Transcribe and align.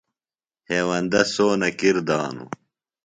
ہیوندہ 0.67 1.21
سونہ 1.33 1.69
کِر 1.79 1.97
دانوۡ۔ 2.07 2.49